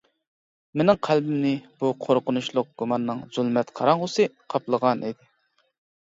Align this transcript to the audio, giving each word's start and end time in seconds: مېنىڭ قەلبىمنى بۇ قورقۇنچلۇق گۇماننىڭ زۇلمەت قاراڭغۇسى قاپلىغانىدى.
مېنىڭ 0.81 0.97
قەلبىمنى 1.07 1.49
بۇ 1.83 1.91
قورقۇنچلۇق 2.05 2.71
گۇماننىڭ 2.81 3.21
زۇلمەت 3.35 3.69
قاراڭغۇسى 3.81 4.25
قاپلىغانىدى. 4.55 5.13